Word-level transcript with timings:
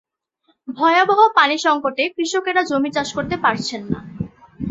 ভয়াবহ 0.67 1.19
পানি 1.37 1.55
সংকটে 1.57 2.03
কৃষকেরা 2.15 2.61
জমি 2.63 2.89
চাষ 2.93 3.09
করতে 3.13 3.35
পারছেন 3.37 3.81
না। 3.85 3.99